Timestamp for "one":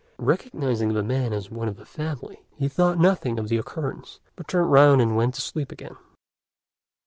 1.51-1.67